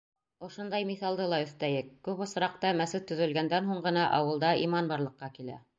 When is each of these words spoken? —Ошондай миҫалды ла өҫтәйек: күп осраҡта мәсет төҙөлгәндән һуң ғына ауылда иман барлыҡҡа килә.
—Ошондай 0.45 0.87
миҫалды 0.91 1.27
ла 1.33 1.39
өҫтәйек: 1.47 1.91
күп 2.09 2.25
осраҡта 2.27 2.73
мәсет 2.83 3.09
төҙөлгәндән 3.13 3.73
һуң 3.73 3.87
ғына 3.91 4.11
ауылда 4.21 4.55
иман 4.69 4.93
барлыҡҡа 4.95 5.35
килә. 5.41 5.67